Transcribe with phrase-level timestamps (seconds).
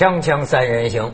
[0.00, 1.12] 锵锵三人行，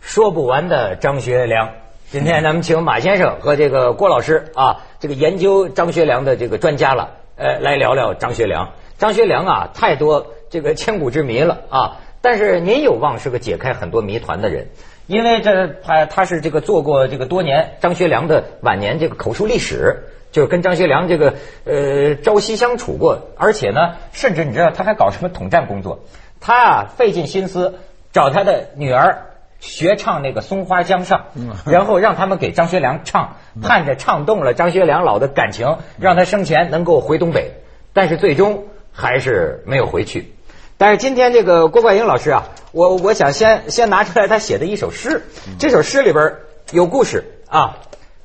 [0.00, 1.70] 说不完的张学良。
[2.08, 8.74] 今天咱们请马先生和这个郭老师啊，这个研究张学良的这个专家了，呃，来聊聊张学良。
[8.96, 11.96] 张学良啊，太多这个千古之谜了啊。
[12.20, 14.68] 但是您有望是个解开很多谜团的人，
[15.08, 26.04] 因为这他他是这个做过这个多年张学良的晚年这个口述历史，就是跟张学良这个呃朝夕相处过，而且呢，甚至你知道他还搞什么统战工作，
[26.40, 27.80] 他啊费尽心思
[28.12, 29.26] 找他的女儿
[29.58, 31.26] 学唱那个《松花江上》，
[31.70, 37.52] 然后让他们给张学良唱，盼着唱动了张学良老的感情，让他生前能够回东北，
[37.92, 40.32] 但是最终还是没有回去。
[40.78, 45.22] 但是今天这个郭冠英老师啊，我我想先先拿出来他写的一首诗，
[45.58, 46.34] 这首诗里边
[46.72, 47.78] 有故事啊，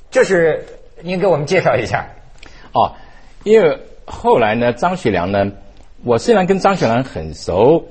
[0.10, 0.66] 这是
[1.02, 2.08] 您给我们介绍一下。
[2.72, 2.94] 哦，
[3.44, 5.52] 因为后来呢，张学良呢，
[6.04, 7.86] 我虽然跟张学良很熟，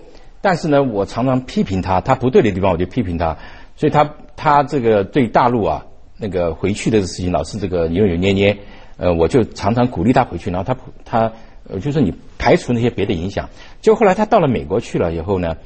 [0.46, 3.36] 但是呢，我常常批评他，他不对的地方我就批评他，
[3.74, 8.58] 所以他他这个对大陆啊那个回去的事情老是这个扭扭捏捏，
[8.96, 11.32] 呃，我就常常鼓励他回去，然后他他。
[11.68, 13.48] 呃，就是你排除那些别的影响，
[13.80, 15.56] 就后来他到了美国去了以后呢，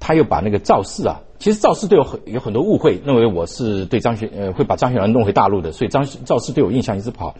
[0.00, 7.34] 他又把那个赵四啊，其实赵四对我很有很多误会，认为我是对张学呃会把张学良弄回大陆的，所以张赵四对我印象一直不好。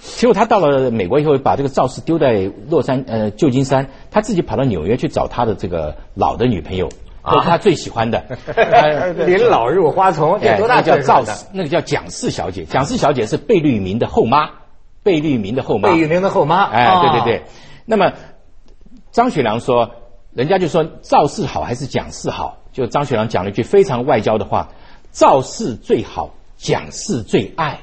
[0.00, 6.88] 结果他到了美国以后，把这个赵四丢在洛杉呃旧金山，他自己跑到纽约去找他的这个老的女朋友，
[7.20, 8.24] 啊，他最喜欢的，
[9.26, 11.46] 临老入花丛，这多大叫赵四？
[11.52, 14.50] 那个叫蒋四小姐，蒋四小姐是贝聿铭的后妈。
[15.02, 17.42] 贝聿铭的后妈，贝聿铭的后妈，哎，对对对。
[17.86, 18.12] 那么
[19.10, 19.90] 张学良说，
[20.38, 22.58] 人家就说赵氏好还是蒋氏好？
[22.72, 24.68] 就张学良讲了一句非常外交的话：
[25.10, 27.80] 赵氏最好，蒋氏最爱。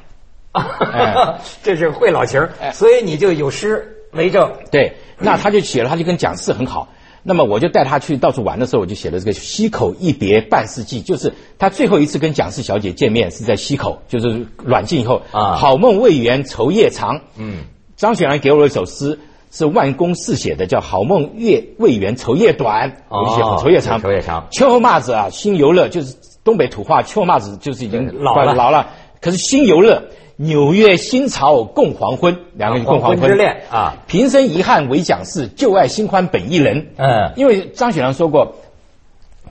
[1.64, 4.54] 这是会老情，所以你就有诗为证。
[4.72, 6.88] 对，那他就写了，他就跟蒋氏很好。
[7.24, 15.56] 那么我就带他去到处玩的时候，我就写了这个溪口一别半世纪，就是他最后一次跟蒋氏小姐见面是在溪口，就是软禁以后啊。
[15.58, 17.20] 好梦未圆愁夜长。
[17.36, 17.66] 嗯，
[17.98, 19.20] 张学良给我了一首诗，
[19.56, 22.98] 是万公四写的，叫好梦月未圆愁夜短。
[23.10, 24.02] 哦，愁夜长。
[24.02, 24.48] 愁夜长。
[24.52, 28.90] 秋后骂子啊，心游乐就是东北土话，秋后骂子就是已经老了老了。
[29.22, 30.04] 可是心游乐。
[30.38, 34.04] 纽约新潮共黄昏，两个人共黄昏之恋啊！
[34.06, 36.88] 平生遗憾为蒋氏，旧爱新欢本一人。
[36.98, 38.56] 嗯，因为张学良说过，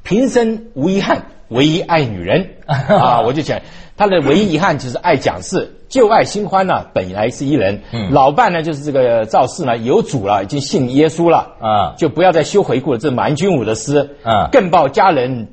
[0.03, 3.23] 平生无遗憾，唯一爱女人 啊！
[3.23, 3.63] 我就讲
[3.97, 7.81] 他的唯一遗憾就是爱蒋氏，旧爱新欢呢本来是一人。
[7.93, 12.99] 嗯，老伴呢就是这个赵氏呢有主了，已经信耶稣了啊，就不要再修回顾了。
[12.99, 15.51] 这蛮君武的诗啊，更报佳人。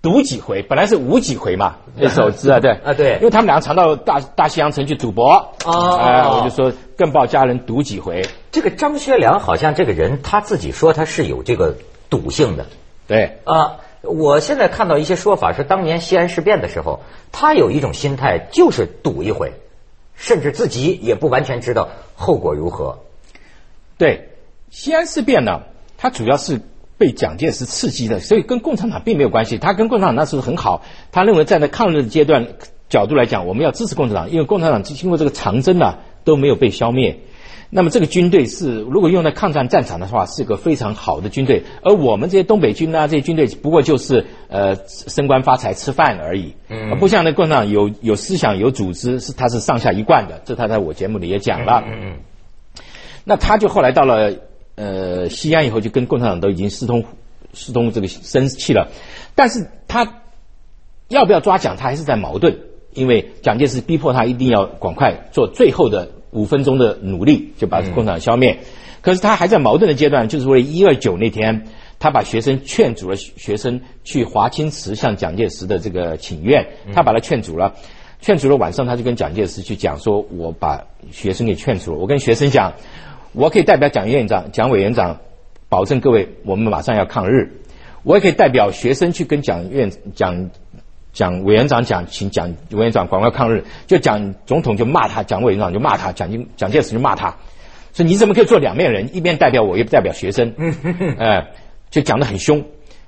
[0.00, 5.28] 赌几回，本来是无几回嘛， 那首诗啊，对啊，对，因为他们两个常到大大西洋城去赌博
[5.64, 8.20] 啊，哎，我就说更报家人赌几回。
[8.50, 11.76] 这个张学良好像这个人他自己说他是有这个
[12.10, 12.66] 赌性的，
[13.06, 16.98] 对啊，我现在看到一些说法是当年西安事变的时候，
[17.30, 19.52] 他有一种心态就是赌一回，
[20.22, 23.00] 甚至自己也不完全知道后果如何。
[23.98, 24.28] 对，
[24.70, 25.62] 西安事变呢，
[25.98, 26.60] 它主要是。
[26.98, 29.58] 被蒋介石刺激的，所以跟共产党并没有关系。
[29.58, 32.46] 他跟共产党那时候很好，他认为站在抗日的阶段
[32.88, 37.18] 角度来讲，我们要支持共产党，因为共产党经过这个长征呢都没有被消灭。
[37.70, 41.62] 那么这个军队是如果用在抗战战场的话，是个非常好的军队。
[41.82, 50.40] 而我们这些东北军啊，这些军队不过就是呃升官发财吃饭而已，嗯，不像那共产党有有思想有组织，是他是上下一贯的。
[50.44, 52.16] 这他在我节目里也讲了，嗯嗯。
[53.24, 54.32] 那他就后来到了。
[54.74, 57.04] 呃，西安以后就跟共产党都已经私通，
[57.52, 58.88] 私通这个生气了，
[59.34, 60.22] 但是他
[61.08, 62.58] 要不要抓蒋，他还是在矛盾，
[62.94, 68.58] 因为蒋介石逼迫他一定要赶快做最后的五分钟的努力，就把共产党消灭。
[69.00, 71.68] 可是他还在矛盾的阶段，就是为一二九那天，
[72.00, 77.74] 他把学生劝阻了，学生去华清池向蒋介石的这个请愿，他把他劝阻了，
[78.20, 82.72] 劝阻了晚上他就跟蒋介石去讲说，我把学生给劝阻了，我跟学生讲。
[83.34, 85.20] 我可以代表蒋院长、蒋委员长
[85.70, 87.62] 保证各位，我们马上要抗日。
[88.02, 90.50] 我也可以代表学生去跟蒋院、蒋
[91.12, 93.64] 蒋委员长讲，请蒋委员长赶快抗日。
[93.86, 97.36] 就蒋总统就骂他，蒋委员长就骂他，蒋经蒋介石就骂他，
[97.92, 100.54] 说你怎么可以做两面人，一边代表我，一边代表学生？
[101.18, 101.48] 哎，
[101.90, 102.64] 就讲得很凶，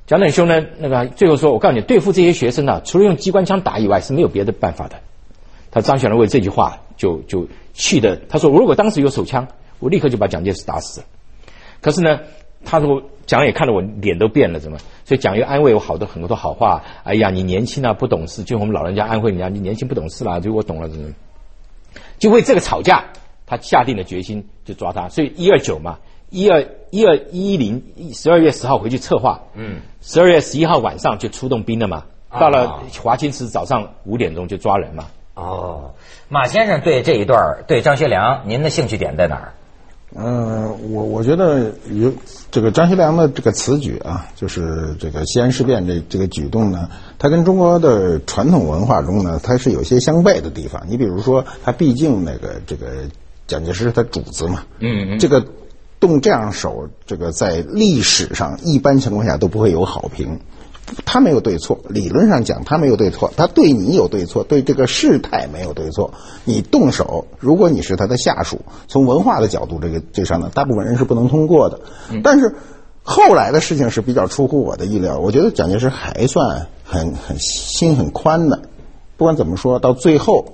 [0.07, 0.65] 讲得很凶呢。
[0.79, 4.97] 那个最后说，我告诉你，对付这些学生呢，除了用机关枪打以外，是没有别的办法的。
[5.71, 9.49] 他张学良为这句话就就气的，他说：我如果当时有手枪。
[9.81, 11.07] 我立刻就把蒋介石打死了。
[11.83, 12.21] 可是呢，
[12.65, 14.79] 他说蒋也看到我脸都变了，怎么？
[15.05, 16.83] 所以蒋又安慰我好多很多的好话。
[17.05, 18.43] 哎呀，你年轻啊，不懂事。
[18.45, 20.41] 就我们老人家安慰人家，你年轻不懂事啦。
[20.41, 21.13] 就我懂了，怎么？
[22.19, 23.05] 就为这个吵架，
[23.47, 25.09] 他下定了决心就抓他。
[25.09, 25.99] 所以一二九嘛，
[26.31, 27.83] 一二一二一零
[28.13, 35.07] 十二月十号回去策划，嗯，十二月十一号晚上就出动兵了嘛，到了华清池早上五点钟就抓人嘛。
[35.35, 35.95] 哦，
[36.29, 39.55] 马先生对这一段对张学良，您的兴趣点在哪儿？
[40.17, 42.13] 嗯，我我觉得有
[42.51, 46.89] 这个张学良的这个此举啊，就是这个西安事变这这个举动呢，
[47.19, 50.81] 它跟中国的传统文化中呢，它是有些相悖的地方。
[50.89, 52.87] 你比如说，他毕竟那个这个
[53.49, 55.45] 蒋介石是他主子嘛，嗯，这个
[55.99, 60.39] 动这样手，这个在历史上一般情况下都不会有好评。
[61.07, 66.13] 他没有对错，理论上讲他没有对错，他对你有对错，对这个事态没有对错。
[66.45, 71.81] 你动手，如果你是他的下属，从文化的角度，这个这上呢，大部分人是不能通过的。
[72.23, 72.55] 但是
[73.03, 78.61] 后来的事情是比较出乎我的意料，我觉得蒋介石还算很很心很宽的。
[79.17, 80.45] 不管怎么说，到最后，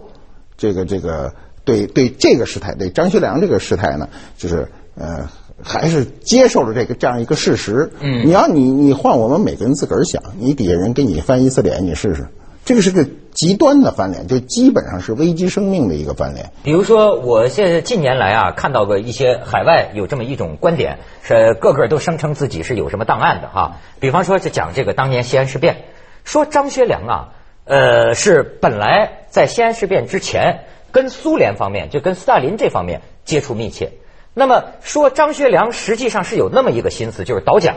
[0.57, 1.33] 这个这个
[1.65, 5.29] 对对这个事态，对张学良这个事态呢，就是呃。
[5.65, 7.93] 还是接受了这个这样一个事实。
[8.01, 12.27] 嗯，你要你你换我们每个人自个儿想，你底下人给你翻一次脸，你试试，
[12.65, 16.51] 这个是个极端的翻脸，就基本上是危及生命的一个翻脸。
[16.63, 23.79] 比如说，我现在近年来啊，看到过一些海外有这么一种观点，是个个都声称自己是有什么档案的哈。
[24.01, 25.85] 比方说，就讲这个当年西安事变，
[26.25, 27.29] 说张学良啊，
[27.65, 30.61] 呃，是本来在西安事变之前
[30.91, 33.93] 跟苏联方面，就跟斯大林这方面接触密切。
[34.33, 37.77] 那么说，张学良实际上是有那么一个心思，就是倒蒋，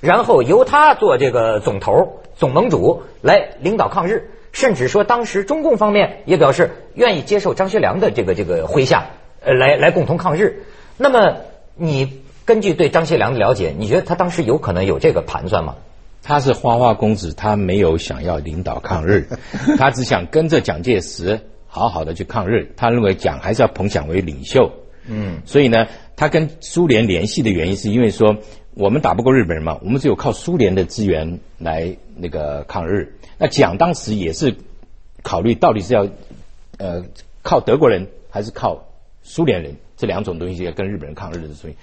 [0.00, 9.06] 然后由他做这个总头、总盟主来领导抗日，甚至说当时中共方面也表示愿意接受张学良的这个这个麾下，
[9.40, 10.64] 呃，来来共同抗日。
[10.98, 11.36] 那么
[11.74, 15.76] 你根据对张学良的了解，你觉得他当时有可能有这个盘算吗？
[16.22, 19.28] 他是花花公子，他没有想要领导抗日，
[19.78, 22.72] 他只想跟着蒋介石好好的去抗日。
[22.76, 24.70] 他认为蒋还是要捧蒋为领袖。
[25.06, 25.86] 嗯，所以呢，
[26.16, 28.36] 他跟苏联联系的原因是因为说，
[28.74, 33.18] 我们打不过日本人嘛，我们只有靠苏联的资源来那个抗日。
[33.38, 34.54] 那蒋当时也是
[35.22, 36.08] 考虑到底是要
[36.78, 37.04] 呃
[37.42, 38.86] 靠德国人还是靠
[39.22, 41.74] 苏联人这两种东西要跟日本人抗日的，所以，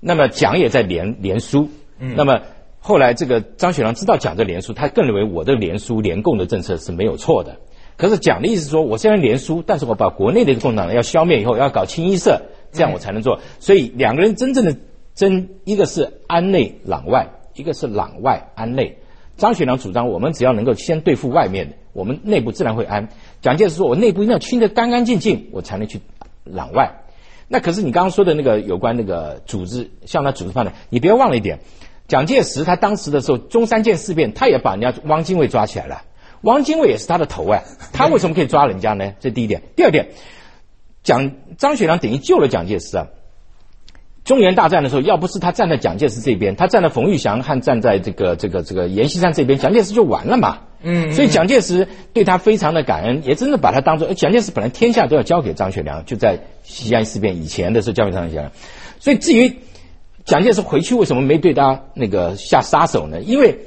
[0.00, 1.68] 那么蒋也在联联苏。
[1.98, 2.42] 嗯，那么
[2.78, 7.58] 后来这个张学良知道蒋的联苏，他更认为我的联苏联共的政策是没有错的。
[8.00, 12.40] 可是蒋的意思说，我虽然连输，但是我把国内的一个共产党要消灭以后，要搞清一色，
[12.72, 13.40] 这样我才能做。
[13.58, 14.74] 所以两个人真正的
[15.14, 18.96] 争，一个是安内攘外，一个是攘外安内。
[19.36, 23.10] 张学良主张，我们只要能够先对付外面的，我们内部自然会安。
[23.42, 26.00] 蒋介石说，我内部一定要清得干干净净，我才能去
[26.50, 27.02] 攘外。
[27.48, 31.58] 那可是你刚刚说的那个有关那个组织，向他组织方面，你别忘了一点，
[32.08, 36.00] 蒋介石他当时的时候，中山舰事变，他也把人家汪精卫抓起来了。
[36.42, 39.12] 汪精卫也是他的头哎， 他为什么可以抓人家呢？
[39.20, 39.62] 这第一点。
[39.76, 40.08] 第二点，
[41.02, 43.08] 蒋张学良等于救了蒋介石啊。
[44.24, 50.60] 中原大战的时候，要不是他站在蒋介石这边，他站在冯玉祥和站在这个这个这个阎锡山这边，蒋介石就完了嘛。
[50.82, 51.12] 嗯。
[51.12, 58.52] 所以蒋介石对他非常的感恩，也真的把他当做蒋介石本来天下都要交给张学良，就在西安事变以前的时候交给张学良。
[58.98, 59.56] 所以至于
[60.24, 63.20] 蒋介石回去为什么没对他那个下杀手呢？
[63.20, 63.58] 因为。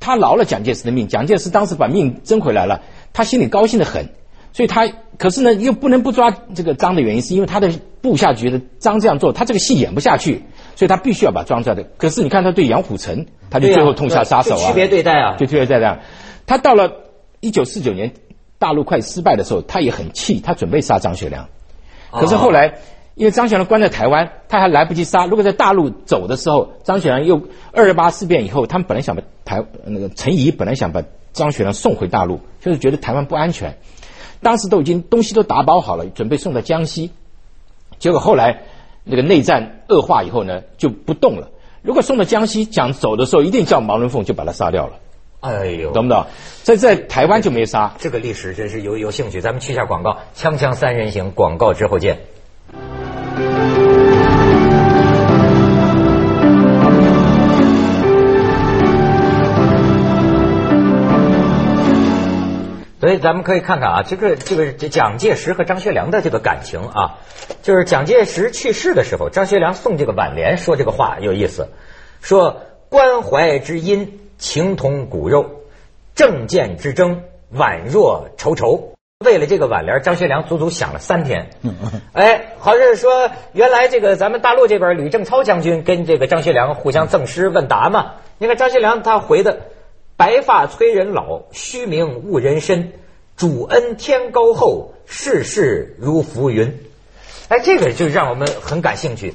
[0.00, 4.08] 他饶了蒋介石的命，蒋介石当时把命争回来了，他心里高兴的很，
[4.52, 10.44] 所以他可是呢又不能不抓这个张的原因，是因为他的部下觉得张这样做，他这个戏演不下去，
[10.76, 11.84] 所以他必须要把张抓的。
[11.96, 16.00] 可是你看他对杨虎城，他就最后痛下杀手啊，区别对待啊，就区别对待。
[16.46, 16.92] 他到了
[17.40, 18.12] 一九四九年
[18.58, 21.48] 大陆快失败的时候，他也很气，他准备杀张学良，
[22.10, 22.74] 可是后来。
[23.18, 25.26] 因为张学良关在台湾，他还来不及杀。
[25.26, 33.76] 如果在大陆走的时候，张学良又二二八事变以后，他们本来想把台那个陈仪本来想把张学良送回大陆，就是觉得台湾不安全。
[34.40, 37.10] 当时都已经东西都打包好了，准备送到江西。
[37.98, 38.62] 结果后来
[39.02, 41.50] 那个内战恶化以后呢，就不动了。
[41.82, 44.92] 如果送到江西，想走的时候一定叫毛人凤就把他杀掉了。
[45.40, 46.24] 哎呦，懂不懂？
[46.62, 47.94] 在在台湾就没杀。
[47.98, 52.20] 这个历史真是有有兴趣，咱们去下广告，锵锵三人行广告之后见。
[63.00, 67.18] 所以咱们可以看看啊，这个这个蒋介石和张学良的这个感情啊，
[67.62, 71.68] 就是蒋介石去世的时候，张学良送这个挽联，说这个话有意思，
[72.20, 75.62] 说关怀之音，情同骨肉，
[76.14, 77.22] 政见之争，
[77.54, 78.97] 宛若仇仇。
[79.24, 81.50] 为了这个挽联，张学良足足想了三天。
[82.12, 88.12] 哎，好像是说原来这个咱们大陆这边吕正操将军跟这个张学良互相赠诗问答嘛。
[88.38, 89.58] 你看张学良他回的。
[90.16, 92.92] 白发催人老，虚名误人身。
[93.36, 96.78] 主恩天高厚，世事如浮云。
[97.48, 99.34] 哎，这个就让我们很感兴趣。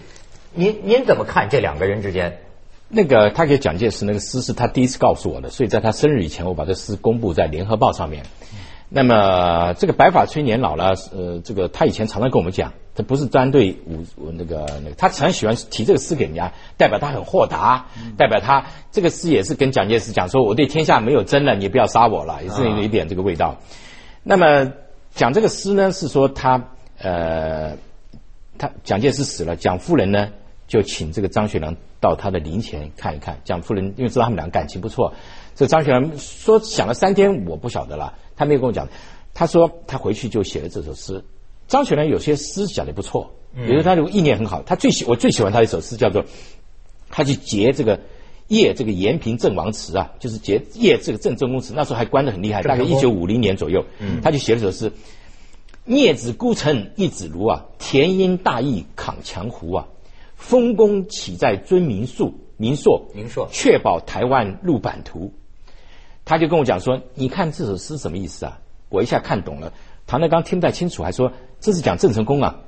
[0.54, 2.40] 您您怎么看这两个人之间？
[2.88, 8.24] 那个他给蒋介石那个诗是他第一次告诉我的，所以在他生日以前，我把这诗公布在《联合报》上面。
[8.96, 23.58] 那么这个白发催年老了，呃，这个他以前常常跟我们讲，他不是针对武那个那个，他常喜欢提这个诗给人家，代表他很豁达，代表他这个诗也是跟蒋介石讲说，我对天下没有争了，你不要杀我了，也是有一点这个味道。
[24.22, 24.72] 那么
[25.16, 26.64] 讲这个诗呢，是说他
[27.00, 27.76] 呃，
[28.60, 30.30] 他蒋介石死了，蒋夫人呢
[30.74, 33.40] 就请这个张学良到他的灵前看一看。
[33.44, 35.14] 蒋夫人因为知道他们俩感情不错，
[35.54, 38.18] 这张学良说想了三天，我不晓得了。
[38.36, 38.90] 他没有跟我讲，
[39.36, 41.24] 他说他回去就写了这首诗。
[41.68, 44.64] 张学良有些诗讲的不错，比如他的意念很好。
[44.64, 46.26] 他最喜我最喜欢他一首诗叫做，
[47.12, 48.00] 他去结这个
[48.48, 53.86] 叶这个延平郑王祠啊，就是结叶这个郑郑公祠，那时候还关的很厉害，大概一九五零年左右，
[54.24, 54.92] 他就写了首诗：
[55.86, 59.88] 孽子孤城一子如啊，田因大义抗强胡啊，
[60.44, 65.34] 丰功岂在尊名数名硕，名硕确保台湾入版图。
[66.26, 68.60] 他就跟我讲说：“你看这首诗什么意思啊？”
[68.90, 69.72] 我一下看懂了。
[70.06, 71.32] 唐德刚听不太清楚，还说
[71.62, 72.60] 这是讲郑成功啊。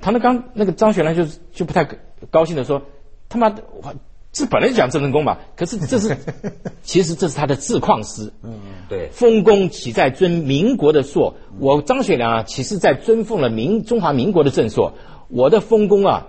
[0.00, 1.86] 唐德刚那个张学良就就不太
[2.30, 2.80] 高兴的说
[3.28, 3.92] ：“他妈的，我
[4.32, 5.36] 这本来就讲郑成功嘛。
[5.56, 6.16] 可是这是
[6.82, 8.32] 其实这是他的自况诗。
[8.42, 8.54] 嗯，
[8.88, 9.08] 对。
[9.12, 11.34] 丰功岂在尊民国的硕？
[11.58, 14.94] 我张学良啊，岂是在尊奉了民中华民国的正朔？
[15.28, 16.28] 我的丰功啊。”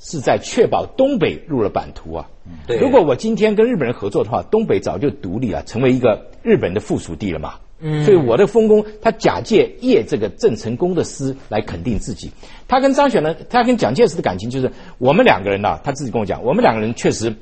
[0.00, 2.28] 是在确保东北入了版图啊！
[2.66, 7.54] 对，如果我今天跟日本人合作的话，东北早就独立了，成为一个日本的附属地了嘛。
[7.80, 12.30] 嗯，所以我的丰功，他假借叶这个郑成功的诗来肯定自己。
[12.68, 17.34] 他跟张选呢，他跟蒋介石的感情就是我们两个人呐，他自己跟我讲，我们两个人确实，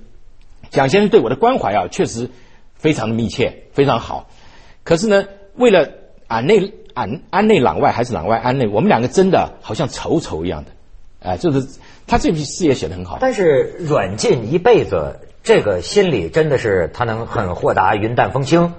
[0.70, 2.30] 蒋先生对我的关怀啊，确实
[2.74, 4.28] 非常的密切，非常好。
[4.82, 5.90] 可是呢，为了
[6.26, 10.70] 俺内俺安内攘外还是攘外安内，我们两个真的好像仇仇一样的，
[11.20, 11.66] 哎，就是。
[12.06, 18.74] 他这批诗也写得很好，但是软禁一辈子，这个心理真的是他能很豁达、云淡风轻。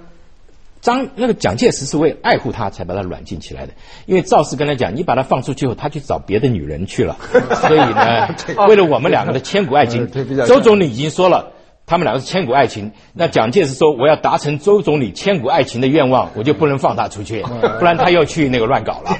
[0.80, 3.72] 张那个蒋介石是为爱护他才把他软禁起来的，
[4.06, 7.16] 因为赵四跟他讲，你把他放出去后，他去找别的女人去了，
[7.66, 8.34] 所以呢，
[8.68, 10.08] 为了我们两个的千古爱情，
[10.46, 11.52] 周总理已经说了。
[11.88, 12.92] 他们两个是千古爱情。
[13.14, 17.42] 那蒋介石说：“我要达成周总理千古爱情的愿望，我就不能放他出去，
[17.78, 19.16] 不然他又去那个乱搞了。”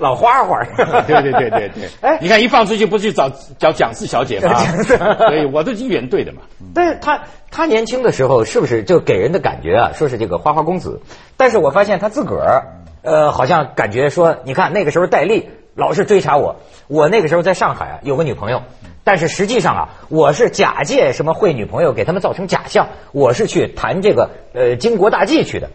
[0.00, 0.58] 老花花。
[1.06, 1.88] 对 对对对对。
[2.00, 4.58] 哎，你看一放出去，不去找找蒋氏小姐吗？
[5.16, 6.40] 所以我都是原对的嘛。
[6.74, 11.00] 但是他他年轻的时候是不是就给人的感觉啊，说是这个花花公子？
[11.36, 12.66] 但是我发现他自个儿，
[13.02, 16.56] 呃，好像感觉说，你看那个时候戴笠老是追查我，
[16.88, 18.62] 我那个时候在上海啊有个女朋友。
[19.04, 25.70] 但是实际上啊，我是假借什么会女朋友给他们造成假象，我是去谈这个呃经国大计去的。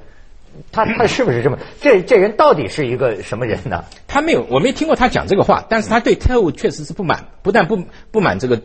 [0.71, 1.59] 他他 是不是这么？
[1.81, 3.83] 这这人到底是一个什么人呢？
[4.07, 5.65] 他没有，我没听过他讲这个话。
[5.69, 8.61] 但是他对特务确实是不满，不但不不满这个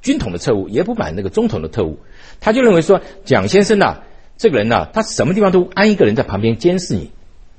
[0.00, 1.98] 军统的特务，也不满那个中统的特务。
[2.40, 3.96] 他就认为说，蒋先生呐，
[4.38, 7.10] 这个人呐，他什么地方都安一个人在旁边监视你。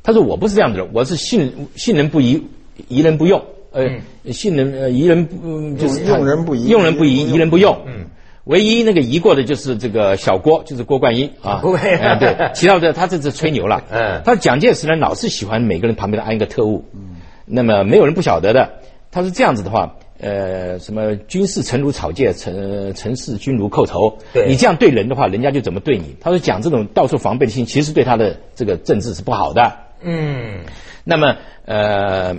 [0.04, 2.48] 他说我不是这样的人，我是信信人不疑，
[2.88, 3.44] 疑人不用。
[3.76, 7.78] 呃，信人呃疑人不就是用人不疑，用人不疑，疑人不用。
[7.86, 8.06] 嗯，
[8.46, 11.60] 唯一那个疑过的就是这个小郭，就是郭冠英 啊。
[11.62, 13.84] 郭冠英对，其他的他这是吹牛了。
[13.92, 16.86] 嗯，他蒋介石呢老是喜欢每个人旁边安一个特务。
[16.94, 18.80] 嗯，那么没有人不晓得的。
[19.12, 24.20] 他是这样子的话，呃，什么军事臣如草芥，臣臣事君如叩头。
[24.32, 26.16] 对，你这样对人的话，人家就怎么对你。
[26.22, 29.74] 他说讲这种到处防备的心，其实对他的这个政治是不好的。
[30.02, 30.60] 嗯，
[31.04, 32.38] 那么呃。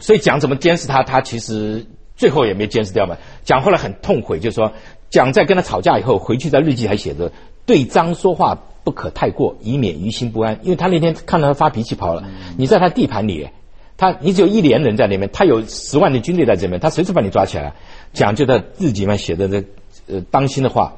[0.00, 1.02] 所以蒋怎么监视他？
[1.02, 1.86] 他其实
[2.16, 3.16] 最后也没监视掉嘛。
[3.44, 4.72] 蒋后来很痛悔，就是说，
[5.10, 7.32] 蒋在跟他吵架以后，回去在日记还写着：
[7.66, 10.58] 对张说话不可太过，以免于心不安。
[10.62, 12.24] 因为他那天看到他发脾气跑了，
[12.56, 13.48] 你在他地盘里，
[13.96, 17.74] 他你只有一连人在那边，他有十万的军队在这边，他随时把你抓起来。
[18.12, 19.64] 蒋就在日记里面写的这
[20.06, 20.94] 呃当心的话，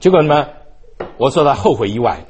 [0.00, 0.48] 结果呢，
[1.16, 2.24] 我说他后悔意外，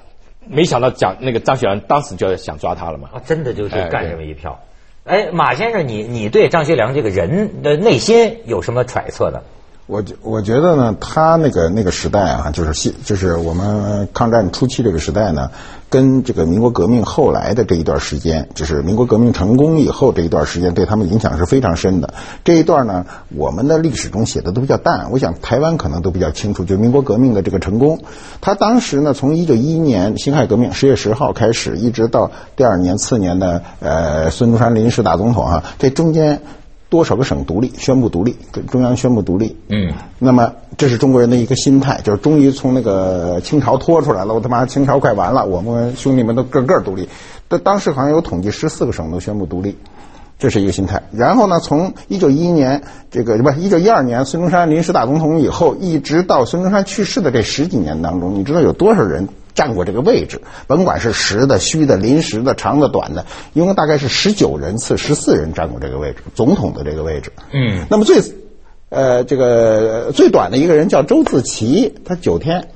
[0.46, 3.08] 没想到蒋那个张学良当时就要想抓他了嘛。
[3.12, 4.60] 啊，真的就是干这么一票。
[5.08, 9.42] 哎，马先生，你你对张学良这个人的内心有什么揣测的？
[9.88, 15.50] 我觉我觉得呢，他那个那个时代啊，就是西，就是我们抗战初期这个时代呢，
[15.88, 22.12] 跟这个民国革命后来的这一段时间，就是民国革命成功以后这一段时间，对他们影响是非常深的。
[22.44, 27.98] 这一段呢，我们的历史中写的都比较淡，我想台湾可能都比较清楚，就民国革命的这个成功。
[28.42, 36.42] 他当时呢，从一九一一年辛亥革命十月十号开始，一直到第二年次年的呃孙中山临时大总统哈，这中间。
[36.90, 38.36] 多少个省独立，宣布独立，
[38.70, 39.54] 中央宣布独立。
[39.68, 44.32] 嗯，那么这是中国人的一个心态，就是终于从那个清朝拖出来了。
[44.32, 47.08] 我他妈清朝快完了，我们兄弟们都个个独立。
[47.46, 49.76] 但当时好像有统计，十四个省都宣布独立。
[50.38, 51.02] 这是一个心态。
[51.10, 52.80] 然后呢，从一九一一年
[53.10, 59.28] 这个不一九一二年孙中山临时大总统以后，一直到孙中山去世的这十几年当中，你知道有多少人
[59.58, 60.40] 占过这个位置？
[60.68, 67.32] 甭管是实的、虚的、临时的、长的、短的，一共大概是十九人次、十四人占过这个位置，总统的这个位置。
[67.52, 68.22] 嗯，那么最
[68.88, 72.68] 呃这个最短的一个人叫周自齐，他九天。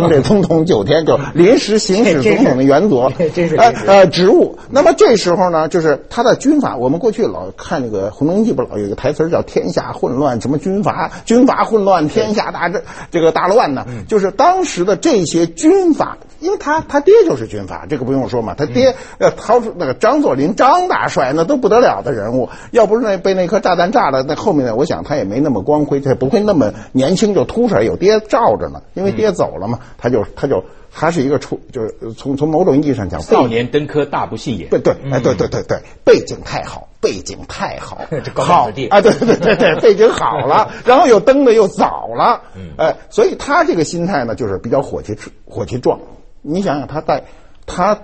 [0.00, 4.58] 当这总统九天就临时行使总统的原则， 真是呃呃职务。
[4.70, 6.76] 那么这时候呢，就是他的军阀。
[6.76, 13.86] 我们过去老看那个《红楼梦》记，不老有一个台词叫“天下混乱”，什么军阀军阀混乱，天下大这这个大乱呢？
[14.08, 18.54] 就是当时的这些军阀，因为他他爹就是军阀，这个不用说嘛。
[18.54, 22.48] 他爹呃掏出那个张作霖张大帅，那都不得了的人物。
[22.70, 28.82] 要不是那被那颗炸弹炸了，那后面呢，我想他也没那么光辉，他也不会那么年轻就突出来，有爹罩着呢。
[28.94, 29.78] 因为爹走了嘛。
[29.98, 34.66] 他就他就还是一个出，就是从从某种意义上讲，少年登科大不幸也。
[34.66, 38.00] 对对，哎对对对对，背景太好，背景太好，
[38.36, 42.40] 好啊，对对对对，背景好了， 然后又登的又早了，
[42.78, 45.98] 哎，所以他这个心态呢，就是比较火气火气壮。
[46.42, 47.24] 你想想，他在
[47.66, 47.98] 他。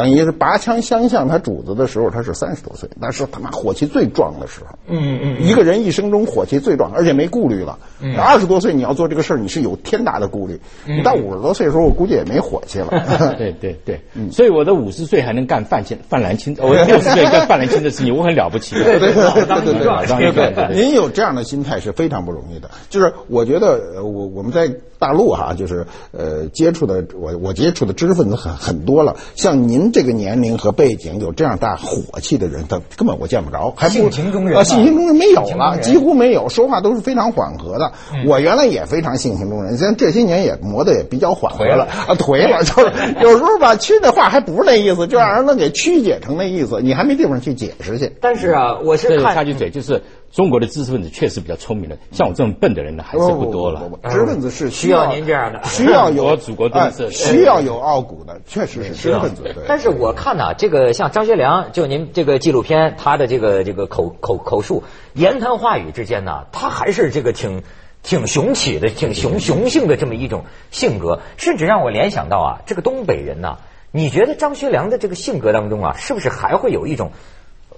[0.00, 4.78] 等于是拔枪相向他主子的时候，他是三十多岁，那是他妈火气最壮的时候。
[4.88, 7.78] 嗯嗯，一个人一生中火气最壮，而且没顾虑了。
[8.16, 10.58] 二十多岁你要做这个事儿，你是有天大的顾虑。
[10.86, 12.88] 你到五十多岁的时候，我估计也没火气了。
[13.36, 14.00] 对对对，
[14.32, 18.74] 所以我的五十岁还能干范青范兰青，我六十岁干范兰青的事情，我很了不起。
[18.76, 20.72] 对对对对对，老当益壮。
[20.72, 22.70] 您有这样的心态是非常不容易的。
[22.88, 24.66] 就是我觉得，我我们在
[24.98, 37.92] 大陆哈，就是呃接触的我我接触的知识分子很很多了，像您这个年龄和背景有这样大火气的人，他根本我见不着，还不性情中人啊，性情中人没有了，几乎没有，说话都是非常缓和的。
[38.26, 41.84] 我原来也非常性情中人，现在这些年也磨得也比较缓和了。
[41.84, 48.10] 啊，颓了， 就是有时候吧，其实那话还不是那意思，就让人能给曲解成那意思，你还没地方去解释去。
[48.20, 50.02] 但是啊，我是看插句嘴，就是
[50.32, 53.90] 中国的知识分子确实比较聪明的，像我这种笨的人呢，还是不多了。
[54.08, 59.42] 知识分子是需要您这样的，需要有祖国特色，需要有傲骨的，确实是知识分子。
[59.66, 67.64] 但是我看呢，这个像张学良，就您这个纪录片，他的这个这个口口口述、言谈话语之间呢，他还是这个挺
[68.04, 73.58] 挺雄起的、挺雄雄性的这么一种性格，甚至让我联想到啊，这个东北人呐，
[73.90, 77.10] 你觉得张学良的这个性格当中啊，是不是还会有一种？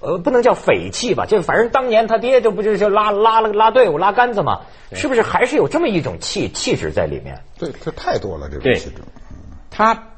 [0.03, 4.63] 呃，不能叫匪气吧，就反正当年他爹就不就是拉拉了拉队伍拉杆子嘛，
[4.93, 7.41] 是不是还是有这么一种气气质在里面？
[7.57, 8.97] 对，这太多了，这种气质。
[9.71, 10.09] 他，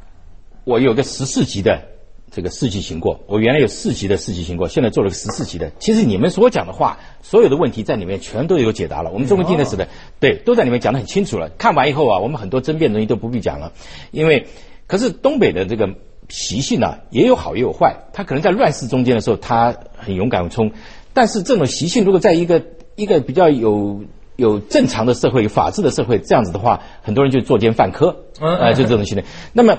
[0.65, 1.83] 我有个十四级的
[2.31, 5.71] 这个四级行过，我原来有四级的四级行过，现在做了个十四级的。
[5.79, 9.11] 其实你们所讲的话，所有的问题在里面全都有解答了。
[9.13, 11.51] 我们中国近代史的，对，都在里面讲的很清楚了。
[11.59, 13.73] 看完以后啊，我们很多争辩的东西都不必讲了，
[14.13, 14.47] 因为
[14.87, 15.91] 可是东北的这个。
[16.29, 20.73] 习性呢也有好也有坏，他可能在乱世中间的时候，他很勇敢冲，
[21.13, 22.63] 但是这种习性如果在一个
[22.97, 24.03] 一个比较有
[24.37, 29.23] 有正常的社会、有法治的社会这样子的话，很多人就作奸犯科，呃，就这种心理。
[29.53, 29.79] 那么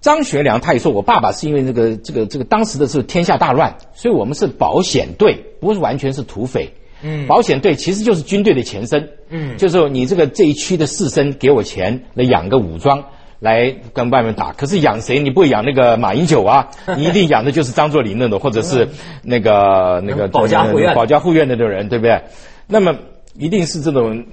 [0.00, 6.72] 张学良他也说，我爸爸是因为这个这个这个当时的是天下大乱，所以我们是保险队，不是完全是土匪。
[7.02, 9.10] 嗯，保险队其实就是军队的前身。
[9.28, 13.04] 嗯，就是说你这个这一区的士绅给我钱来养个武装。
[13.40, 15.18] 来跟外面打，可是养谁？
[15.20, 16.68] 你不会养那个马英九啊？
[16.96, 18.88] 你一定养的就是张作霖那种，或者是
[19.22, 22.22] 那个那个保家护院、保家护院的那种人，对不对？
[22.66, 22.96] 那么
[23.36, 24.24] 一定是这种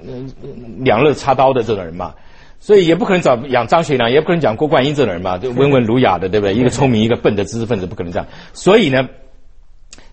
[0.80, 2.14] 两肋插刀的这种人嘛。
[2.60, 6.56] 所以也不可能找养张学良，也不可能讲郭冠英这种人嘛，就温文儒雅的，对不对？
[6.58, 8.28] 一个聪明，一个笨的知识分子，不可能这样。
[8.54, 9.08] 所以呢，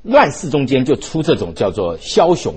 [0.02, 2.57] 乱世中间就出这种叫做枭雄。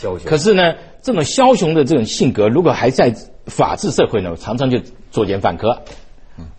[0.00, 0.20] 枭雄。
[0.24, 3.12] 可是呢，这种枭雄的这种性格，如果还在
[3.46, 4.80] 法治社会呢，常常就。
[5.14, 5.78] 作奸犯科，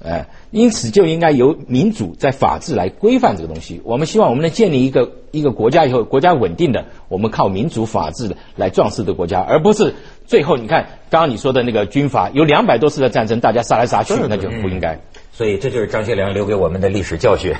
[0.01, 3.81] 哎，因此就应该由民主在法治来规范这个东西。
[3.83, 9.93] 我们希望我们能建立一个一个国家以后，国家稳定的，我们靠民主法治的来壮士的国家，而不是
[10.25, 14.97] 最后你看刚刚你说的那个军阀有两百多次的战争，大家杀来杀去，那就不应该。
[15.33, 17.53] 所以这就是张学良留给我们的历史教训，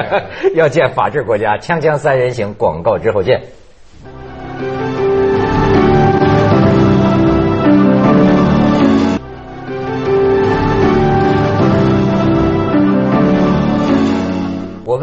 [0.54, 1.56] 要建法治国家。
[1.56, 3.42] 锵锵三人行，广告之后见。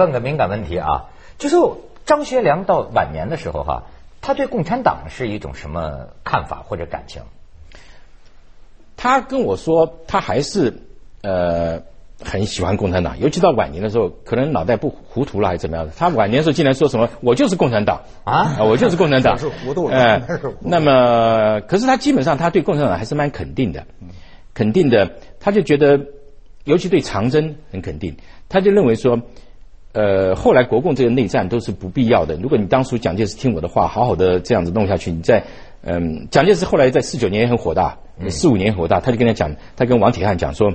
[0.02, 1.06] 问个敏感问题啊，
[1.38, 1.56] 就是
[2.06, 3.84] 张学良到晚年的时候哈，
[4.22, 7.22] 他对共产党是一种什么看法或者感情？
[8.98, 10.74] 他跟我说，他还是
[11.22, 11.82] 呃
[12.24, 15.94] 很喜欢共产党，尤其到晚年的时候，可能脑袋不糊涂了还是怎么样的。
[15.98, 19.96] 他晚年的时候竟然说什么“我就是共产党啊，我就是共产党”， 是糊涂了。
[20.60, 23.86] 那么，可是他基本上他对共产党还是蛮肯定的，
[24.54, 26.00] 肯定的，他就觉得，
[26.64, 28.18] 尤其对长征很肯定，
[28.50, 29.22] 他就认为说。
[29.94, 32.38] 呃，后来国共这个内战都是不必要的。
[32.38, 35.44] 如果你当初蒋介石听我的话，好好的这样子弄下去，你在
[35.84, 37.98] 嗯，蒋介石后来在四九年也很火大，
[38.30, 40.72] 四五年火大，他就跟他讲，他跟王铁汉讲说，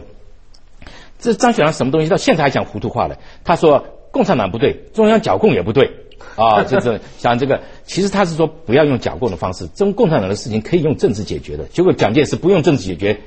[1.18, 3.16] 这张学良什么东西，到现在还讲糊涂话了。
[3.42, 5.90] 他说共产党不对，中央剿共也不对
[6.34, 11.64] 啊， 就是想这个，其实他是说不要用剿共的方式，中共产党的事情可以用政治解决的。
[11.64, 13.18] 结果蒋介石不用政治解决，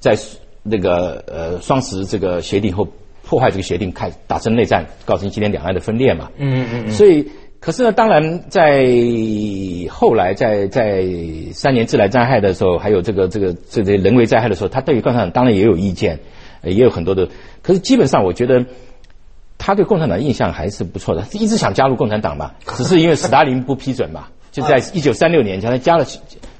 [0.00, 0.18] 在
[0.62, 2.86] 那个呃双十这个协定后。
[3.30, 6.28] 破坏这个协定，开打成内战，造成今天两岸的分裂嘛。
[6.36, 6.90] 嗯嗯嗯。
[6.90, 8.84] 所以，可是呢，当然在
[9.88, 11.06] 后来，在在
[11.52, 16.18] 三年自然灾害的时候，还有这个这个这个人为灾害的时候，他对于共产党当然也有意见，
[16.64, 17.28] 也有很多的。
[17.62, 18.66] 可是基本上，我觉得
[19.58, 26.04] 他对共产党印象还是不错的，一直想加入共产党嘛，只是因为斯大林不批准嘛，就在一九三六年，他加了。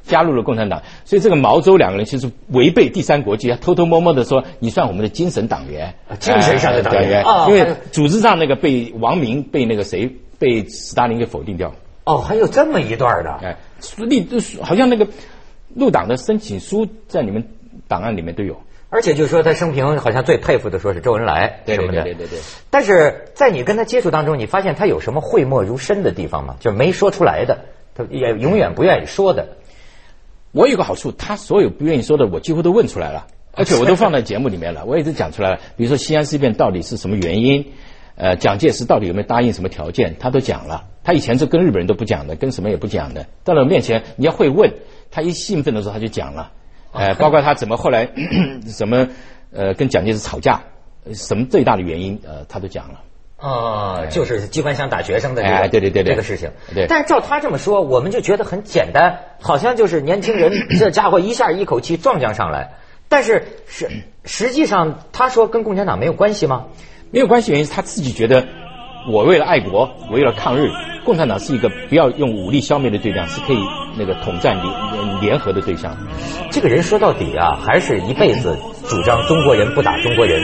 [0.03, 11.73] 加入了共产党，所以这个毛周两个人其实违背第三国际，偷偷摸摸的说你算我们的精神党员，精神上的党员，因为组织上那个被王明被那个谁被斯大林给否定掉。
[12.05, 13.57] 哦，还有这么一段的，哎，
[13.99, 14.27] 立
[14.63, 15.07] 好像那个
[15.75, 17.47] 入党的申请书在你们
[17.87, 18.57] 档案里面都有，
[18.89, 22.39] 而且就说他生平好像最佩服的说是周恩来什么的，对对对。
[22.71, 26.57] 但是在你跟他接触当中，你发现他有什么讳莫如深的地方吗？
[26.59, 27.59] 就没说出来的，
[27.95, 29.47] 他也永远不愿意说的。
[30.53, 35.61] 我有个好处，他所有不愿意说的，我几乎都问出来了， 而且我都放在节目里面了，我也都讲出来了。
[35.77, 37.67] 比如说西安事变到底是什么原因，
[38.17, 40.87] 呃，蒋介石到底有没有答应什么条件，他都讲了。
[41.03, 43.27] 他以前是跟日本人都不讲的，跟什么也不讲的。
[43.45, 44.73] 到了面前，你要会问，
[45.11, 46.53] 他一兴奋的时候他就讲了，
[46.93, 48.09] 呃，包括他怎么后来
[48.67, 49.09] 什么
[49.53, 50.63] 呃跟蒋介石吵架，
[51.15, 53.01] 什么最大的原因，呃，他都讲了。
[53.41, 56.51] 啊，就是机关枪打学生的这个，对对对这个事情。
[56.75, 62.75] 对，但是照他这么说，我们就觉得很简单，好像就是年轻人 这家伙一下一口气撞将上来。
[63.09, 63.89] 但是实
[64.25, 66.67] 实际上，他说跟共产党没有关系吗？
[67.11, 68.47] 没有关系，原因是他自己觉得，
[69.09, 70.71] 我为了爱国，我为了抗日。
[71.03, 73.59] 共产党是一个不要用武力消灭的对象，是可以
[73.97, 75.97] 那个统战联联合的对象。
[76.51, 80.39] 这个人说到底啊，还是一辈子主张中国人不打中国人，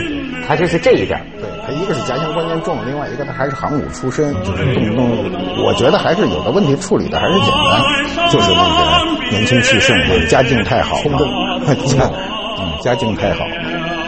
[0.49, 1.21] 他就是这一点。
[1.39, 9.95] 对他一个是家乡观念重，另外一个他还是航母出身，就是动不动，我觉得还是有的问题处理的还是简单，就是那个年轻气盛，
[10.27, 11.29] 家境太好，冲动，
[11.87, 12.11] 家
[12.59, 13.45] 嗯家境太好，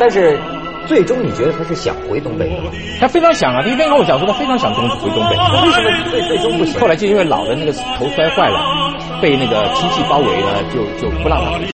[0.00, 0.40] 但是。
[0.88, 2.70] 最终你觉得他是想回东北的吗？
[2.98, 3.60] 他非常想啊！
[3.62, 5.36] 他一边跟我讲说他非常想东回东北。
[5.36, 6.10] 为什么？
[6.10, 6.80] 最最终不行？
[6.80, 8.58] 后来就因为老的那个头摔坏了，
[9.20, 11.60] 被那个亲戚包围了，就就不让他回。